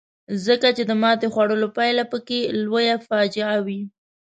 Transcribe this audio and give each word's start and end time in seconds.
ځکه 0.45 0.67
چې 0.77 0.83
د 0.87 0.91
ماتې 1.01 1.27
خوړلو 1.33 1.67
پایله 1.77 2.03
پکې 2.11 2.39
لویه 2.63 2.95
فاجعه 3.07 3.55
وي. 3.65 3.81